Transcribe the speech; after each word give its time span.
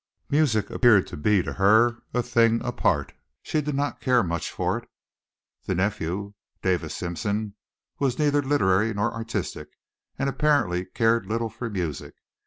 Music 0.31 0.71
appeared 0.71 1.05
to 1.05 1.15
be 1.15 1.43
to 1.43 1.53
her 1.53 1.97
a 2.11 2.23
thing 2.23 2.59
apart. 2.65 3.13
She 3.43 3.61
did 3.61 3.75
not 3.75 4.01
care 4.01 4.23
much 4.23 4.49
for 4.49 4.79
it. 4.79 4.89
The 5.67 5.75
nephew, 5.75 6.33
Davis 6.63 6.97
Simpson, 6.97 7.53
was 7.99 8.17
neither 8.17 8.41
literary 8.41 8.95
nor 8.95 9.13
artistic, 9.13 9.77
and 10.17 10.27
apparently 10.27 10.85
cared 10.85 11.27
little 11.27 11.49
for 11.51 11.69
music. 11.69 12.15